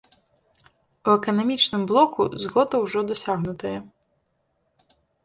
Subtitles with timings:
[1.07, 3.75] У эканамічным блоку згода ўжо дасягнутая.